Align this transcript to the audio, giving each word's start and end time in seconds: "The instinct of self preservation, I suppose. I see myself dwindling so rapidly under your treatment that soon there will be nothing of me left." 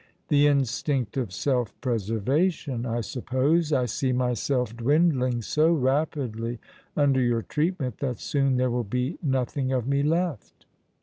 "The 0.29 0.47
instinct 0.47 1.15
of 1.15 1.31
self 1.31 1.79
preservation, 1.79 2.87
I 2.87 3.01
suppose. 3.01 3.71
I 3.71 3.85
see 3.85 4.11
myself 4.11 4.75
dwindling 4.75 5.43
so 5.43 5.71
rapidly 5.73 6.57
under 6.97 7.21
your 7.21 7.43
treatment 7.43 7.99
that 7.99 8.17
soon 8.17 8.57
there 8.57 8.71
will 8.71 8.83
be 8.83 9.19
nothing 9.21 9.71
of 9.71 9.87
me 9.87 10.01
left." 10.01 10.65